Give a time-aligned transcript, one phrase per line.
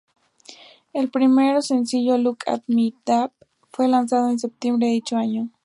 [0.93, 3.31] El primero sencillo, "Look at My Dab",
[3.71, 5.51] fue lanzado en septiembre de dicho año.